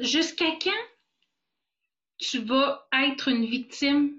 [0.00, 0.70] jusqu'à quand
[2.18, 4.12] tu vas être une victime,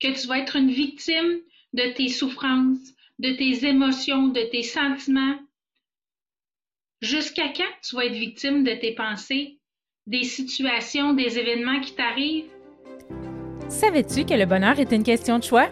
[0.00, 1.40] que tu vas être une victime
[1.72, 5.38] de tes souffrances, de tes émotions, de tes sentiments,
[7.00, 9.58] jusqu'à quand tu vas être victime de tes pensées,
[10.06, 12.50] des situations, des événements qui t'arrivent?
[13.68, 15.68] Savais-tu que le bonheur est une question de choix?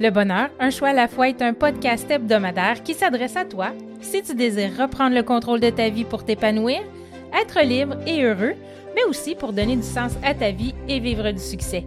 [0.00, 3.72] Le bonheur, un choix à la fois est un podcast hebdomadaire qui s'adresse à toi
[4.00, 6.82] si tu désires reprendre le contrôle de ta vie pour t'épanouir,
[7.34, 8.54] être libre et heureux,
[8.94, 11.84] mais aussi pour donner du sens à ta vie et vivre du succès.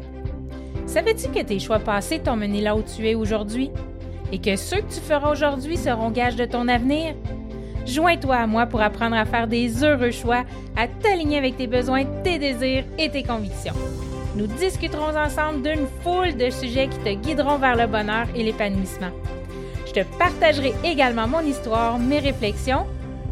[0.85, 3.71] Savais-tu que tes choix passés t'ont mené là où tu es aujourd'hui?
[4.31, 7.15] Et que ceux que tu feras aujourd'hui seront gages de ton avenir?
[7.85, 10.43] Joins-toi à moi pour apprendre à faire des heureux choix,
[10.75, 13.73] à t'aligner avec tes besoins, tes désirs et tes convictions.
[14.35, 19.11] Nous discuterons ensemble d'une foule de sujets qui te guideront vers le bonheur et l'épanouissement.
[19.87, 22.85] Je te partagerai également mon histoire, mes réflexions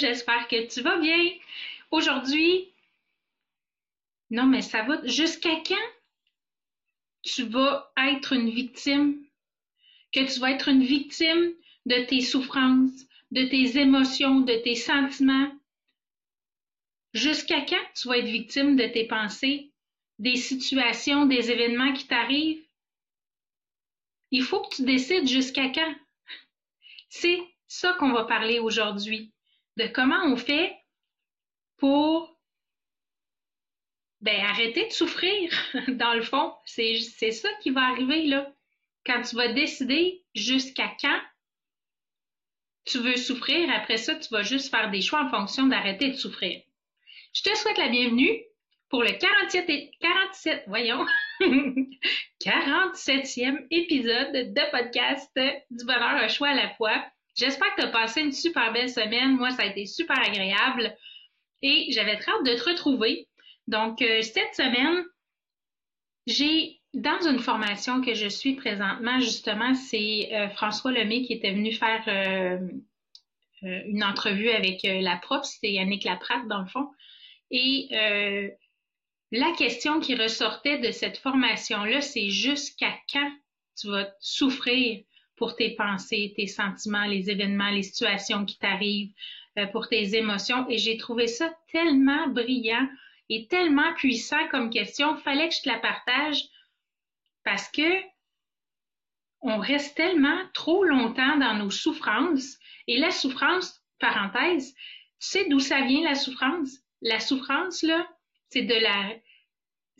[0.00, 1.30] J'espère que tu vas bien.
[1.90, 2.68] Aujourd'hui,
[4.30, 5.88] non mais ça va, jusqu'à quand
[7.22, 9.22] tu vas être une victime,
[10.12, 11.52] que tu vas être une victime
[11.86, 15.52] de tes souffrances, de tes émotions, de tes sentiments?
[17.12, 19.70] Jusqu'à quand tu vas être victime de tes pensées,
[20.18, 22.64] des situations, des événements qui t'arrivent?
[24.30, 25.94] Il faut que tu décides jusqu'à quand.
[27.08, 29.32] C'est ça qu'on va parler aujourd'hui,
[29.80, 30.76] de comment on fait
[31.78, 32.38] pour
[34.20, 35.50] ben, arrêter de souffrir,
[35.88, 36.54] dans le fond.
[36.66, 38.52] C'est ça qui va arriver là.
[39.06, 41.20] Quand tu vas décider jusqu'à quand
[42.84, 46.16] tu veux souffrir, après ça, tu vas juste faire des choix en fonction d'arrêter de
[46.16, 46.60] souffrir.
[47.32, 48.42] Je te souhaite la bienvenue
[48.90, 51.06] pour le 47, et, 47 voyons,
[52.40, 55.30] 47e épisode de podcast
[55.70, 57.02] du bonheur un choix à la fois.
[57.36, 59.36] J'espère que tu as passé une super belle semaine.
[59.36, 60.96] Moi, ça a été super agréable
[61.62, 63.28] et j'avais très hâte de te retrouver.
[63.66, 65.04] Donc, euh, cette semaine,
[66.26, 71.52] j'ai dans une formation que je suis présentement, justement, c'est euh, François Lemay qui était
[71.52, 72.58] venu faire euh,
[73.62, 76.88] une entrevue avec la prof, c'était Yannick Laprate dans le fond.
[77.50, 77.88] Et
[79.32, 83.30] la question qui ressortait de cette formation-là, c'est jusqu'à quand
[83.78, 85.04] tu vas souffrir?
[85.40, 89.14] Pour tes pensées, tes sentiments, les événements, les situations qui t'arrivent,
[89.72, 90.68] pour tes émotions.
[90.68, 92.86] Et j'ai trouvé ça tellement brillant
[93.30, 95.16] et tellement puissant comme question.
[95.16, 96.44] Fallait que je te la partage
[97.42, 98.02] parce que
[99.40, 102.58] on reste tellement trop longtemps dans nos souffrances.
[102.86, 104.74] Et la souffrance, parenthèse,
[105.18, 106.80] sais d'où ça vient la souffrance?
[107.00, 108.06] La souffrance, là,
[108.50, 109.14] c'est de la,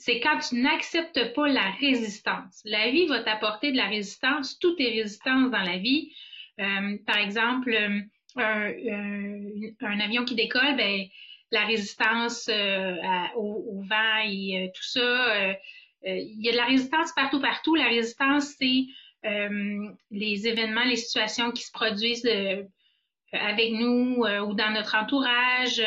[0.01, 2.63] c'est quand tu n'acceptes pas la résistance.
[2.65, 6.13] La vie va t'apporter de la résistance, tout est résistance dans la vie.
[6.59, 7.75] Euh, par exemple,
[8.37, 8.73] un,
[9.81, 11.05] un, avion qui décolle, ben,
[11.53, 12.97] la résistance euh,
[13.37, 15.55] au, vent et euh, tout ça,
[16.07, 17.75] euh, il y a de la résistance partout, partout.
[17.75, 18.87] La résistance, c'est
[19.27, 22.63] euh, les événements, les situations qui se produisent euh,
[23.33, 25.81] avec nous ou dans notre entourage.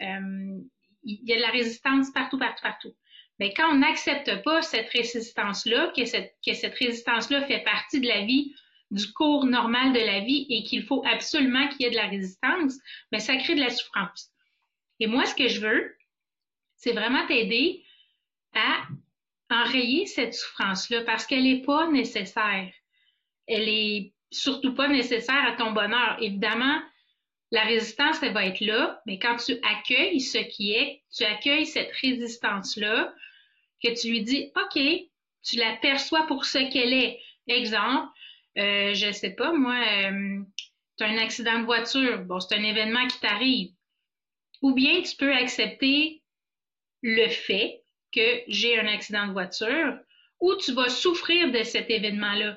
[0.00, 0.68] il
[1.02, 2.94] y a de la résistance partout, partout, partout.
[3.40, 8.06] Mais quand on n'accepte pas cette résistance-là, que cette, que cette résistance-là fait partie de
[8.06, 8.54] la vie,
[8.90, 12.06] du cours normal de la vie et qu'il faut absolument qu'il y ait de la
[12.06, 12.78] résistance,
[13.10, 14.30] mais ça crée de la souffrance.
[15.00, 15.96] Et moi, ce que je veux,
[16.76, 17.82] c'est vraiment t'aider
[18.54, 18.86] à
[19.50, 22.70] enrayer cette souffrance-là parce qu'elle n'est pas nécessaire.
[23.46, 26.16] Elle est surtout pas nécessaire à ton bonheur.
[26.20, 26.80] Évidemment,
[27.50, 31.66] la résistance, elle va être là, mais quand tu accueilles ce qui est, tu accueilles
[31.66, 33.12] cette résistance-là,
[33.84, 34.80] que tu lui dis, OK,
[35.42, 37.20] tu la perçois pour ce qu'elle est.
[37.46, 38.08] Exemple,
[38.58, 40.40] euh, je sais pas, moi, euh,
[40.96, 43.70] tu as un accident de voiture, bon, c'est un événement qui t'arrive.
[44.62, 46.22] Ou bien tu peux accepter
[47.02, 47.82] le fait
[48.12, 49.98] que j'ai un accident de voiture
[50.40, 52.56] ou tu vas souffrir de cet événement-là.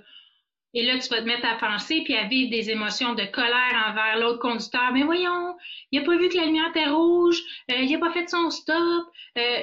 [0.73, 3.87] Et là, tu vas te mettre à penser puis à vivre des émotions de colère
[3.89, 4.91] envers l'autre conducteur.
[4.93, 5.55] Mais voyons,
[5.91, 7.41] il n'a pas vu que la lumière était rouge,
[7.71, 9.05] euh, il n'a pas fait son stop.
[9.37, 9.61] Euh,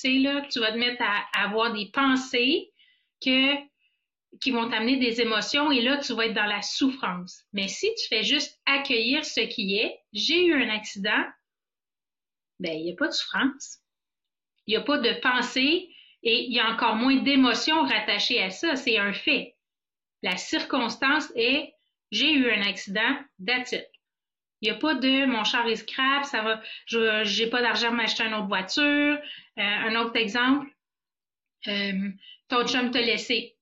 [0.00, 2.72] sais, là, tu vas te mettre à, avoir des pensées
[3.20, 7.44] qui vont t'amener des émotions et là, tu vas être dans la souffrance.
[7.52, 11.24] Mais si tu fais juste accueillir ce qui est, j'ai eu un accident,
[12.58, 13.78] ben, il n'y a pas de souffrance.
[14.66, 15.88] Il n'y a pas de pensée
[16.22, 18.76] et il y a encore moins d'émotions rattachées à ça.
[18.76, 19.56] C'est un fait.
[20.22, 21.74] La circonstance est
[22.10, 23.16] j'ai eu un accident,
[23.46, 23.74] that's.
[24.60, 27.88] Il n'y a pas de mon char est scrap, ça va, je n'ai pas d'argent
[27.88, 29.18] pour m'acheter une autre voiture.
[29.58, 30.68] Euh, un autre exemple,
[31.68, 32.10] euh,
[32.48, 33.56] ton chum t'a laissé.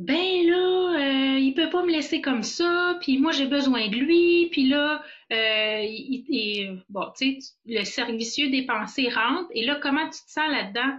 [0.00, 3.96] Ben là, euh, il peut pas me laisser comme ça, puis moi j'ai besoin de
[3.96, 9.76] lui, puis là, euh, il, bon, tu sais, le servicieux des pensées rentre, et là,
[9.76, 10.98] comment tu te sens là-dedans?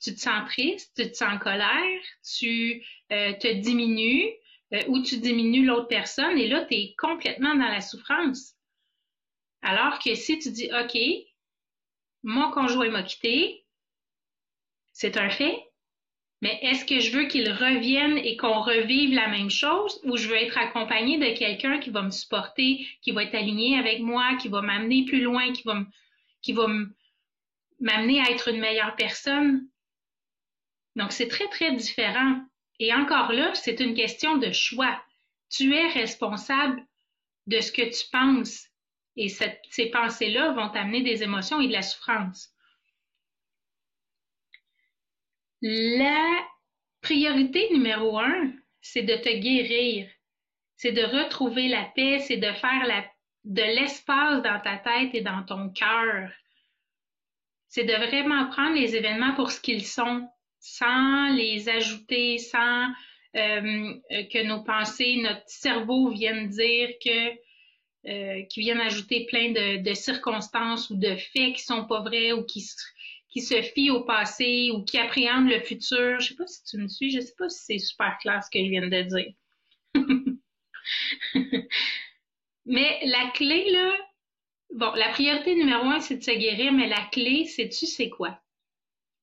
[0.00, 2.00] Tu te sens triste, tu te sens en colère,
[2.38, 4.30] tu euh, te diminues,
[4.74, 8.54] euh, ou tu diminues l'autre personne, et là, tu es complètement dans la souffrance.
[9.62, 10.98] Alors que si tu dis, OK,
[12.22, 13.64] mon conjoint m'a quitté,
[14.92, 15.68] c'est un fait,
[16.40, 20.28] mais est-ce que je veux qu'il revienne et qu'on revive la même chose ou je
[20.28, 24.36] veux être accompagné de quelqu'un qui va me supporter, qui va être aligné avec moi,
[24.40, 25.84] qui va m'amener plus loin, qui va
[26.40, 26.68] qui va
[27.80, 29.68] m'amener à être une meilleure personne?
[30.94, 32.40] Donc, c'est très, très différent.
[32.78, 35.02] Et encore là, c'est une question de choix.
[35.50, 36.84] Tu es responsable
[37.46, 38.68] de ce que tu penses.
[39.16, 42.54] Et ces pensées-là vont t'amener des émotions et de la souffrance.
[45.60, 46.46] La
[47.00, 50.08] priorité numéro un, c'est de te guérir,
[50.76, 53.10] c'est de retrouver la paix, c'est de faire
[53.44, 56.30] de l'espace dans ta tête et dans ton cœur.
[57.66, 60.28] C'est de vraiment prendre les événements pour ce qu'ils sont,
[60.76, 62.88] sans les ajouter, sans
[63.36, 63.94] euh,
[64.32, 67.38] que nos pensées, notre cerveau viennent dire que
[68.06, 72.44] euh, qui viennent ajouter plein de, circonstances ou de faits qui sont pas vrais ou
[72.44, 76.18] qui, se fie au passé ou qui appréhende le futur.
[76.20, 78.50] Je sais pas si tu me suis, je sais pas si c'est super clair ce
[78.50, 79.32] que je viens de dire.
[82.66, 83.96] mais la clé, là,
[84.74, 88.40] bon, la priorité numéro un, c'est de se guérir, mais la clé, sais-tu, c'est quoi?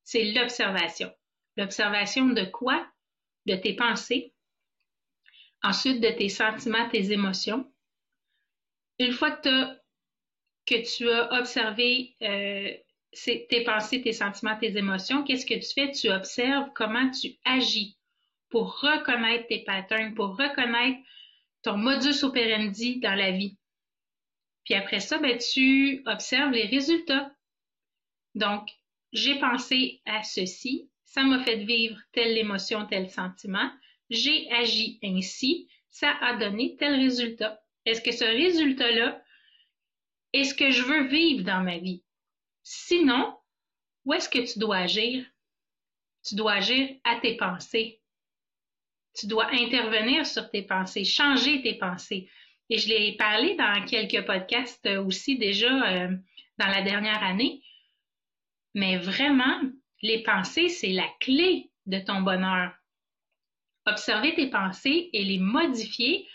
[0.04, 1.12] C'est l'observation.
[1.58, 2.86] L'observation de quoi?
[3.46, 4.34] De tes pensées.
[5.64, 7.72] Ensuite, de tes sentiments, tes émotions.
[9.00, 9.78] Une fois que,
[10.66, 12.72] tu as observé euh,
[13.26, 15.92] tes pensées, tes sentiments, tes émotions, qu'est-ce que tu fais?
[15.92, 17.98] Tu observes comment tu agis
[18.50, 21.00] pour reconnaître tes patterns, pour reconnaître
[21.62, 23.58] ton modus operandi dans la vie.
[24.66, 27.32] Puis après ça, ben, tu observes les résultats.
[28.34, 28.70] Donc,
[29.14, 33.72] j'ai pensé à ceci, ça m'a fait vivre telle émotion, tel sentiment,
[34.10, 37.64] j'ai agi ainsi, ça a donné tel résultat.
[37.86, 39.24] Est-ce que ce résultat-là
[40.34, 42.04] est ce que je veux vivre dans ma vie?
[42.64, 43.34] Sinon,
[44.04, 45.26] où est-ce que tu dois agir?
[46.26, 48.02] Tu dois agir à tes pensées.
[49.18, 52.30] Tu dois intervenir sur tes pensées, changer tes pensées.
[52.70, 56.10] Et je l'ai parlé dans quelques podcasts aussi déjà euh,
[56.58, 57.64] dans la dernière année.
[58.74, 59.62] Mais vraiment,
[60.06, 62.72] les pensées, c'est la clé de ton bonheur.
[63.88, 66.28] Observer tes pensées et les modifier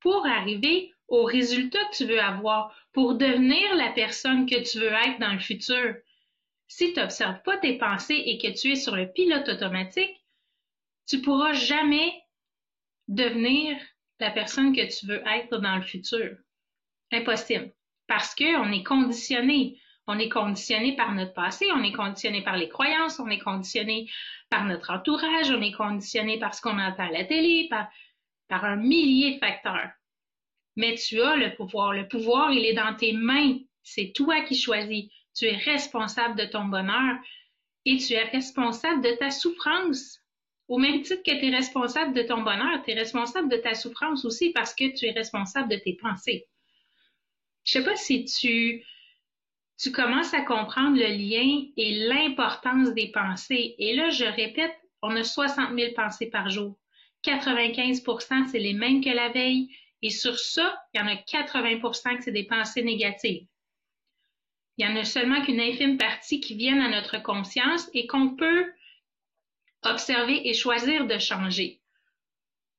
[0.00, 4.92] pour arriver au résultat que tu veux avoir pour devenir la personne que tu veux
[4.92, 5.96] être dans le futur.
[6.68, 10.24] Si tu n'observes pas tes pensées et que tu es sur le pilote automatique,
[11.08, 12.12] tu pourras jamais
[13.08, 13.76] devenir
[14.20, 16.36] la personne que tu veux être dans le futur.
[17.12, 17.72] Impossible.
[18.06, 19.80] Parce qu'on est conditionné.
[20.06, 24.08] On est conditionné par notre passé, on est conditionné par les croyances, on est conditionné
[24.50, 28.76] par notre entourage, on est conditionné par ce qu'on entend à la télé, par, un
[28.76, 29.90] millier de facteurs
[30.76, 31.92] mais tu as le pouvoir.
[31.92, 33.58] Le pouvoir, il est dans tes mains.
[33.82, 35.06] C'est toi qui choisis.
[35.34, 37.16] Tu es responsable de ton bonheur
[37.84, 40.20] et tu es responsable de ta souffrance.
[40.68, 43.74] Au même titre que tu es responsable de ton bonheur, tu es responsable de ta
[43.74, 46.46] souffrance aussi parce que tu es responsable de tes pensées.
[47.64, 48.84] Je sais pas si tu,
[49.78, 53.74] tu commences à comprendre le lien et l'importance des pensées.
[53.78, 56.78] Et là, je répète, on a 60 000 pensées par jour.
[57.24, 59.68] 95% c'est les mêmes que la veille.
[60.02, 63.46] Et sur ça, il y en a 80% que c'est des pensées négatives.
[64.78, 68.36] Il y en a seulement qu'une infime partie qui viennent à notre conscience et qu'on
[68.36, 68.66] peut
[69.82, 71.80] observer et choisir de changer.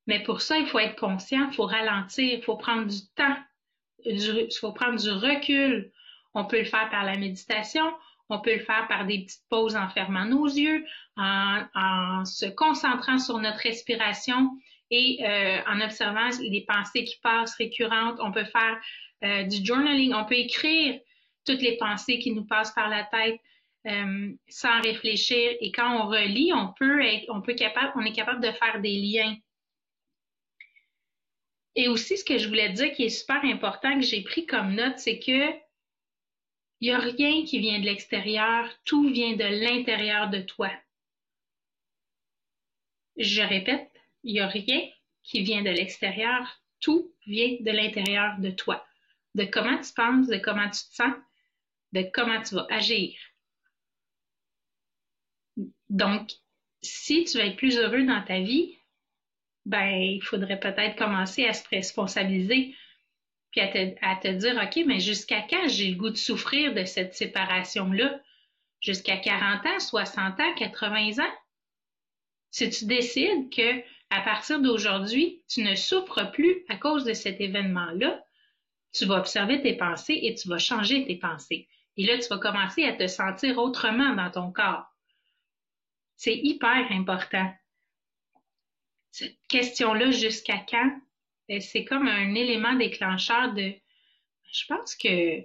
[0.06, 3.36] Mais pour ça, il faut être conscient, il faut ralentir, il faut prendre du temps,
[4.04, 5.92] il faut prendre du recul.
[6.38, 7.84] On peut le faire par la méditation,
[8.28, 10.84] on peut le faire par des petites pauses en fermant nos yeux,
[11.16, 14.50] en, se concentrant sur notre respiration
[14.90, 18.78] et euh, en observant les pensées qui passent récurrentes, on peut faire
[19.24, 21.00] euh, du journaling, on peut écrire
[21.44, 23.40] toutes les pensées qui nous passent par la tête.
[23.86, 25.56] euh, sans réfléchir.
[25.60, 29.36] Et quand on relit, on peut être, capable, on est capable de faire des liens.
[31.74, 34.74] Et aussi, ce que je voulais dire qui est super important que j'ai pris comme
[34.74, 35.67] note, c'est que
[36.80, 40.70] il n'y a rien qui vient de l'extérieur, tout vient de l'intérieur de toi.
[43.16, 43.90] Je répète,
[44.22, 44.88] il n'y a rien
[45.24, 48.86] qui vient de l'extérieur, tout vient de l'intérieur de toi.
[49.34, 51.14] De comment tu penses, de comment tu te sens,
[51.92, 53.18] de comment tu vas agir.
[55.90, 56.30] Donc,
[56.80, 58.78] si tu veux être plus heureux dans ta vie,
[59.66, 62.74] ben, il faudrait peut-être commencer à se responsabiliser
[63.50, 67.14] puis à te, dire, OK, mais jusqu'à quand j'ai le goût de souffrir de cette
[67.14, 68.20] séparation-là?
[68.80, 71.34] Jusqu'à 40 ans, 60 ans, 80 ans?
[72.50, 77.40] Si tu décides que à partir d'aujourd'hui, tu ne souffres plus à cause de cet
[77.40, 78.24] événement-là,
[78.92, 81.68] tu vas observer tes pensées et tu vas changer tes pensées.
[81.96, 84.86] Et là, tu vas commencer à te sentir autrement dans ton corps.
[86.16, 87.52] C'est hyper important.
[89.10, 91.00] Cette question-là, jusqu'à quand?
[91.48, 93.72] Ben, c'est comme un élément déclencheur de
[94.50, 95.42] je pense que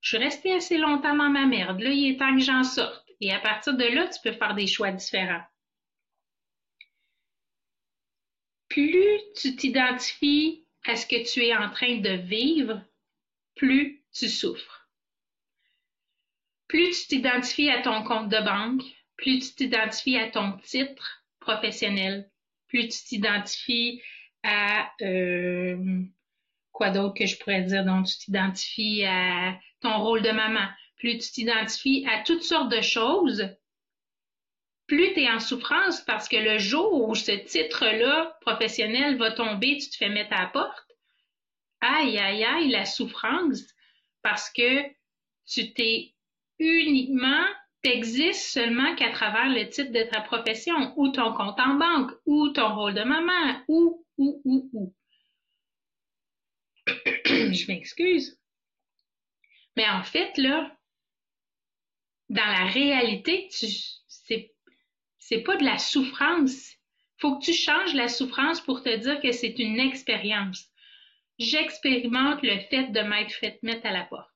[0.00, 1.80] je suis restée assez longtemps dans ma merde.
[1.80, 3.04] Là, il est temps que j'en sorte.
[3.20, 5.42] Et à partir de là, tu peux faire des choix différents.
[8.68, 12.80] Plus tu t'identifies à ce que tu es en train de vivre,
[13.56, 14.88] plus tu souffres.
[16.68, 18.82] Plus tu t'identifies à ton compte de banque,
[19.16, 22.30] plus tu t'identifies à ton titre professionnel,
[22.68, 24.02] plus tu t'identifies
[24.42, 26.02] à euh,
[26.72, 30.66] quoi d'autre que je pourrais dire, donc tu t'identifies à ton rôle de maman,
[30.96, 33.48] plus tu t'identifies à toutes sortes de choses,
[34.86, 39.78] plus tu es en souffrance parce que le jour où ce titre-là professionnel va tomber,
[39.78, 40.86] tu te fais mettre à la porte.
[41.80, 43.62] Aïe, aïe, aïe, la souffrance
[44.22, 44.82] parce que
[45.46, 46.14] tu t'es
[46.58, 47.44] uniquement
[47.82, 52.48] t'existes seulement qu'à travers le titre de ta profession, ou ton compte en banque, ou
[52.48, 54.94] ton rôle de maman, ou, ou, ou, ou.
[56.86, 58.38] Je m'excuse.
[59.76, 60.76] Mais en fait, là,
[62.28, 63.66] dans la réalité, tu,
[64.08, 66.74] c'est, pas de la souffrance.
[67.18, 70.68] Faut que tu changes la souffrance pour te dire que c'est une expérience.
[71.38, 74.30] J'expérimente le fait de m'être fait mettre à la porte.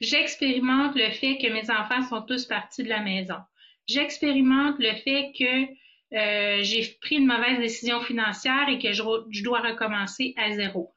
[0.00, 3.38] J'expérimente le fait que mes enfants sont tous partis de la maison.
[3.86, 5.81] J'expérimente le fait que
[6.12, 10.94] euh, j'ai pris une mauvaise décision financière et que je, dois recommencer à zéro.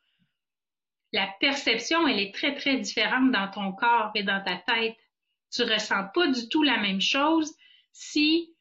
[1.14, 4.98] La perception, elle est très, très différente dans ton corps et dans ta tête.
[5.54, 7.54] Tu ressens pas du tout la même chose
[7.94, 8.54] si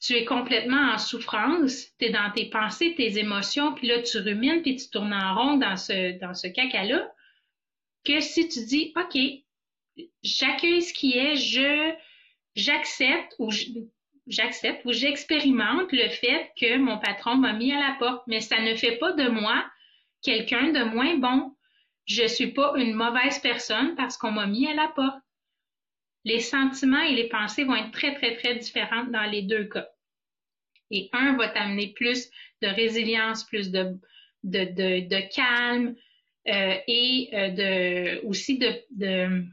[0.00, 4.18] tu es complètement en souffrance, tu es dans tes pensées, tes émotions, puis là, tu
[4.18, 7.10] rumines, puis tu tournes en rond dans ce, dans ce caca-là
[8.04, 9.18] que si tu dis, OK,
[10.22, 11.94] j'accueille ce qui est, je,
[12.54, 13.50] j'accepte ou
[14.26, 18.60] j'accepte ou j'expérimente le fait que mon patron m'a mis à la porte, mais ça
[18.60, 19.64] ne fait pas de moi
[20.22, 21.54] quelqu'un de moins bon.
[22.06, 25.22] Je suis pas une mauvaise personne parce qu'on m'a mis à la porte.
[26.24, 29.88] Les sentiments et les pensées vont être très, très, très différentes dans les deux cas.
[30.90, 32.30] Et un va t'amener plus
[32.62, 33.98] de résilience, plus de,
[34.42, 34.64] de,
[35.06, 35.96] de, calme,
[36.48, 39.44] euh, et euh, de, aussi de,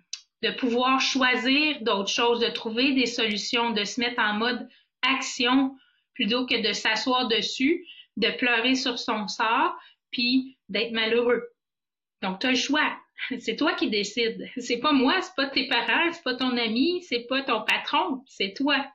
[0.41, 4.67] de, pouvoir choisir d'autres choses, de trouver des solutions, de se mettre en mode
[5.01, 5.75] action
[6.13, 7.85] plutôt que de s'asseoir dessus,
[8.17, 9.75] de pleurer sur son sort,
[10.11, 11.43] puis d'être malheureux.
[12.21, 12.97] Donc, tu le choix.
[13.39, 14.49] C'est toi qui décides.
[14.57, 18.23] C'est pas moi, c'est pas tes parents, c'est pas ton ami, c'est pas ton patron,
[18.27, 18.85] c'est toi.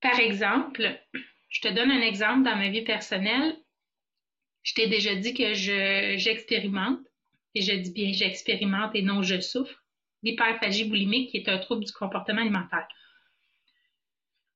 [0.00, 1.00] Par exemple,
[1.48, 3.56] je te donne un exemple dans ma vie personnelle.
[4.62, 7.00] Je t'ai déjà dit que je, j'expérimente,
[7.56, 9.82] et je dis bien j'expérimente et non je souffre,
[10.22, 12.86] l'hyperphagie boulimique qui est un trouble du comportement alimentaire.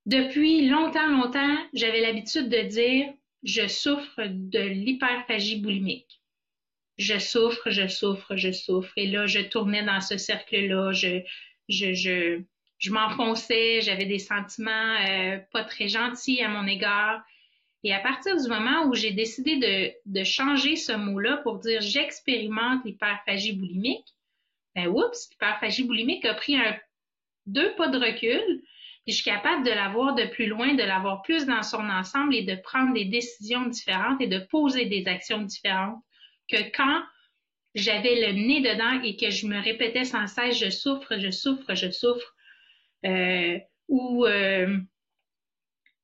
[0.05, 3.11] Depuis longtemps, longtemps, j'avais l'habitude de dire
[3.43, 6.21] je souffre de l'hyperphagie boulimique.
[6.99, 8.91] Je souffre, je souffre, je souffre.
[8.95, 11.21] Et là, je tournais dans ce cercle-là, je,
[11.69, 12.41] je, je,
[12.77, 17.23] je m'enfonçais, j'avais des sentiments euh, pas très gentils à mon égard.
[17.83, 21.81] Et à partir du moment où j'ai décidé de, de, changer ce mot-là pour dire
[21.81, 24.05] j'expérimente l'hyperphagie boulimique,
[24.75, 26.77] ben oups, l'hyperphagie boulimique a pris un,
[27.47, 28.61] deux pas de recul,
[29.07, 31.63] et je suis capable de la voir de plus loin, de la voir plus dans
[31.63, 36.03] son ensemble et de prendre des décisions différentes et de poser des actions différentes
[36.47, 37.01] que quand
[37.73, 41.73] j'avais le nez dedans et que je me répétais sans cesse je souffre, je souffre,
[41.73, 42.35] je souffre,
[43.05, 43.57] euh,
[43.87, 44.77] ou euh,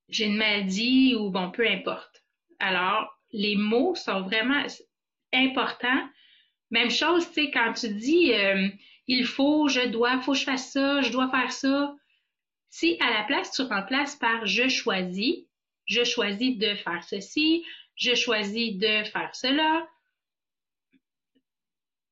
[0.09, 2.23] j'ai une maladie ou bon, peu importe.
[2.59, 4.63] Alors, les mots sont vraiment
[5.33, 6.09] importants.
[6.71, 8.67] Même chose, tu sais, quand tu dis euh,
[9.07, 11.95] il faut, je dois, faut que je fasse ça, je dois faire ça.
[12.69, 15.45] Si à la place, tu remplaces par je choisis,
[15.85, 17.63] je choisis de faire ceci,
[17.95, 19.87] je choisis de faire cela,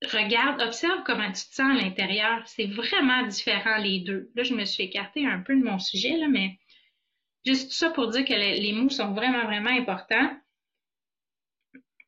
[0.04, 2.42] regarde, observe comment tu te sens à l'intérieur.
[2.46, 4.32] C'est vraiment différent les deux.
[4.36, 6.58] Là, je me suis écartée un peu de mon sujet, là, mais
[7.46, 10.30] juste ça pour dire que les, mots sont vraiment, vraiment importants.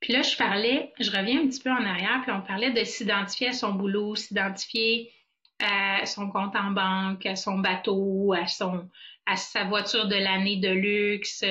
[0.00, 2.82] Puis là, je parlais, je reviens un petit peu en arrière, puis on parlait de
[2.84, 5.12] s'identifier à son boulot, s'identifier
[5.58, 8.46] à son compte en banque, à son bateau, à
[9.26, 11.44] à sa voiture de l'année de luxe.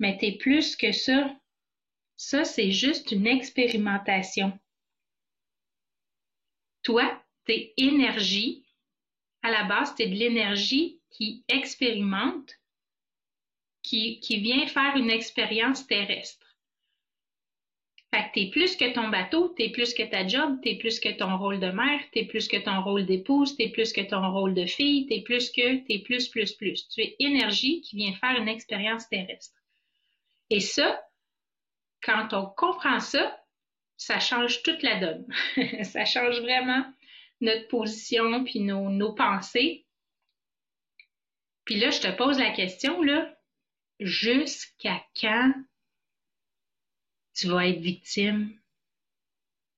[0.00, 1.30] Mais t'es plus que ça.
[2.16, 4.58] Ça, c'est juste une expérimentation.
[6.82, 8.64] Toi, t'es énergie.
[9.42, 12.52] À la base, t'es de l'énergie qui expérimente,
[13.82, 16.44] qui, vient faire une expérience terrestre.
[18.10, 21.10] Fait que t'es plus que ton bateau, t'es plus que ta job, t'es plus que
[21.10, 24.54] ton rôle de mère, t'es plus que ton rôle d'épouse, t'es plus que ton rôle
[24.54, 26.88] de fille, t'es plus que, t'es plus, plus, plus.
[26.88, 29.58] Tu es énergie qui vient faire une expérience terrestre.
[30.50, 31.02] Et ça,
[32.02, 33.38] quand on comprend ça,
[33.98, 35.26] ça change toute la donne.
[35.82, 36.84] ça change vraiment
[37.40, 39.86] notre position puis nos, nos pensées.
[41.64, 43.34] Puis là, je te pose la question, là,
[44.00, 45.52] jusqu'à quand
[47.38, 48.52] tu vas être victime?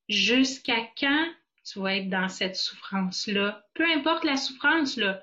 [0.09, 1.33] Jusqu'à quand
[1.65, 3.65] tu vas être dans cette souffrance-là?
[3.75, 5.23] Peu importe la souffrance, là.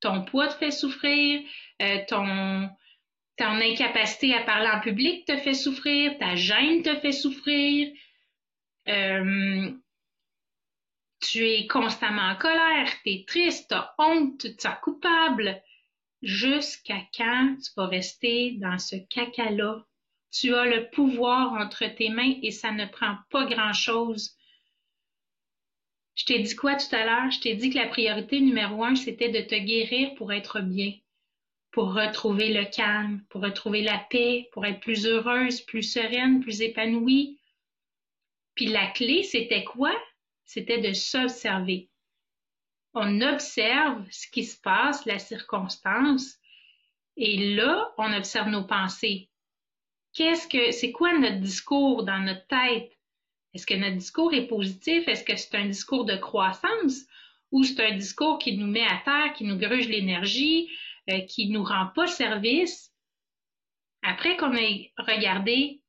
[0.00, 1.40] Ton poids te fait souffrir,
[1.82, 2.70] euh, ton,
[3.36, 7.92] ton incapacité à parler en public te fait souffrir, ta gêne te fait souffrir,
[8.88, 9.72] euh,
[11.20, 15.60] tu es constamment en colère, tu es triste, tu as honte, tu te coupable.
[16.22, 19.84] Jusqu'à quand tu vas rester dans ce caca-là?
[20.30, 24.36] Tu as le pouvoir entre tes mains et ça ne prend pas grand-chose.
[26.14, 27.30] Je t'ai dit quoi tout à l'heure?
[27.30, 30.92] Je t'ai dit que la priorité numéro un, c'était de te guérir pour être bien,
[31.70, 36.60] pour retrouver le calme, pour retrouver la paix, pour être plus heureuse, plus sereine, plus
[36.60, 37.38] épanouie.
[38.54, 39.94] Puis la clé, c'était quoi?
[40.48, 41.88] C'était de s'observer.
[42.94, 46.38] On observe ce qui se passe, la circonstance,
[47.16, 49.28] et là, on observe nos pensées
[50.18, 52.92] qu'est-ce que c'est quoi notre discours dans notre tête?
[53.54, 55.06] Est-ce que notre discours est positif?
[55.06, 57.06] Est-ce que c'est un discours de croissance?
[57.52, 60.68] Ou c'est un discours qui nous met à terre, qui nous gruge l'énergie,
[61.08, 62.92] euh, qui nous rend pas service?
[64.02, 65.82] Après qu'on ait regardé,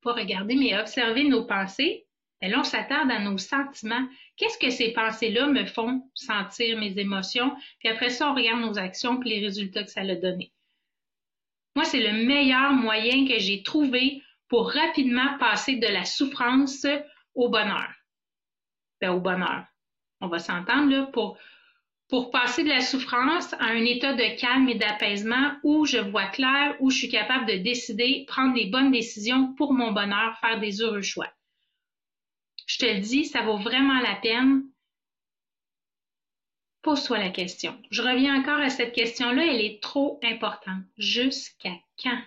[0.00, 2.06] pas regardé, mais observé nos pensées,
[2.40, 4.06] ben là, on s'attarde à nos sentiments.
[4.36, 7.54] Qu'est-ce que ces pensées-là me font sentir mes émotions?
[7.78, 10.52] Puis après ça, on regarde nos actions et les résultats que ça a donné.
[11.74, 16.86] Moi, c'est le meilleur moyen que j'ai trouvé pour rapidement passer de la souffrance
[17.34, 17.90] au bonheur.
[19.00, 19.64] Ben, au bonheur.
[20.20, 21.38] On va s'entendre là pour
[22.08, 26.26] pour passer de la souffrance à un état de calme et d'apaisement où je vois
[26.26, 30.60] clair, où je suis capable de décider, prendre des bonnes décisions pour mon bonheur, faire
[30.60, 31.32] des heureux choix.
[32.66, 34.64] Je te le dis, ça vaut vraiment la peine
[36.84, 37.80] Pose-toi la question.
[37.90, 40.84] Je reviens encore à cette question-là, elle est trop importante.
[40.98, 42.22] Jusqu'à quand?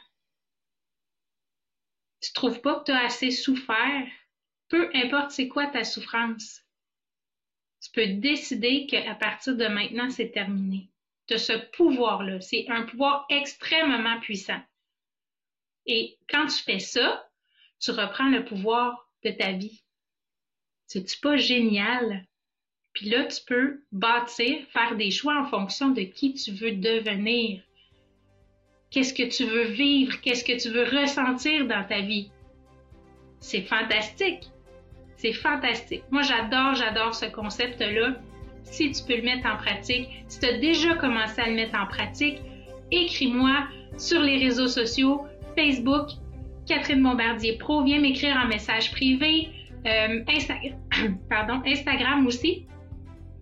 [2.21, 4.07] Tu trouves pas que tu as assez souffert?
[4.67, 6.63] Peu importe c'est quoi ta souffrance.
[7.83, 10.89] Tu peux décider qu'à partir de maintenant, c'est terminé.
[11.27, 12.41] Tu as ce pouvoir-là.
[12.41, 14.61] C'est un pouvoir extrêmement puissant.
[15.85, 17.29] Et quand tu fais ça,
[17.79, 19.83] tu reprends le pouvoir de ta vie.
[20.87, 22.25] C'est-tu pas génial?
[22.93, 27.61] Puis là, tu peux bâtir, faire des choix en fonction de qui tu veux devenir.
[28.89, 30.19] Qu'est-ce que tu veux vivre?
[30.21, 32.31] Qu'est-ce que tu veux ressentir dans ta vie?
[33.39, 34.49] C'est fantastique.
[35.17, 36.03] C'est fantastique.
[36.09, 38.15] Moi, j'adore, j'adore ce concept-là.
[38.63, 41.77] Si tu peux le mettre en pratique, si tu as déjà commencé à le mettre
[41.77, 42.39] en pratique,
[42.91, 46.09] écris-moi sur les réseaux sociaux, Facebook,
[46.65, 49.49] Catherine Bombardier Pro, viens m'écrire en message privé,
[49.85, 50.23] euh,
[51.29, 52.65] pardon, Instagram aussi.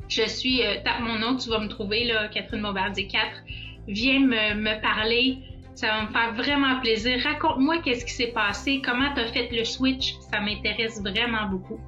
[0.08, 3.26] Je suis, euh, tape mon nom, tu vas me trouver, là, Catherine Bombardier 4.
[3.88, 5.40] Viens me, me parler.
[5.74, 7.20] Ça va me faire vraiment plaisir.
[7.24, 10.16] Raconte-moi qu'est-ce qui s'est passé, comment tu as fait le switch.
[10.32, 11.80] Ça m'intéresse vraiment beaucoup.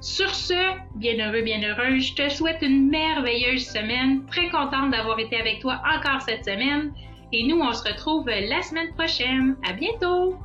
[0.00, 0.54] Sur ce,
[0.96, 4.26] bien heureux, bien heureuse, je te souhaite une merveilleuse semaine.
[4.26, 6.92] Très contente d'avoir été avec toi encore cette semaine.
[7.32, 9.56] Et nous, on se retrouve la semaine prochaine.
[9.66, 10.36] À bientôt!